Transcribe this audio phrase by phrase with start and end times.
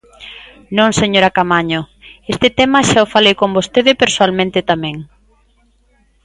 [0.77, 1.81] Non, señora Caamaño,
[2.33, 4.95] este tema xa o falei con vostede persoalmente tamén.